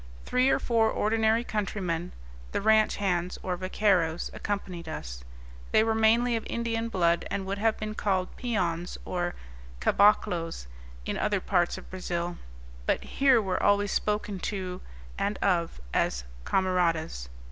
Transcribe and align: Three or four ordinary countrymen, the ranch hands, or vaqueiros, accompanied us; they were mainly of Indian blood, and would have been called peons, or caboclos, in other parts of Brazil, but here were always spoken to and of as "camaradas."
Three 0.25 0.49
or 0.49 0.57
four 0.57 0.89
ordinary 0.89 1.43
countrymen, 1.43 2.11
the 2.53 2.59
ranch 2.59 2.95
hands, 2.95 3.37
or 3.43 3.55
vaqueiros, 3.55 4.31
accompanied 4.33 4.89
us; 4.89 5.23
they 5.71 5.83
were 5.83 5.93
mainly 5.93 6.35
of 6.35 6.43
Indian 6.49 6.89
blood, 6.89 7.23
and 7.29 7.45
would 7.45 7.59
have 7.59 7.77
been 7.77 7.93
called 7.93 8.35
peons, 8.35 8.97
or 9.05 9.35
caboclos, 9.79 10.65
in 11.05 11.19
other 11.19 11.39
parts 11.39 11.77
of 11.77 11.91
Brazil, 11.91 12.39
but 12.87 13.03
here 13.03 13.39
were 13.39 13.61
always 13.61 13.91
spoken 13.91 14.39
to 14.39 14.81
and 15.19 15.37
of 15.37 15.79
as 15.93 16.23
"camaradas." 16.45 17.29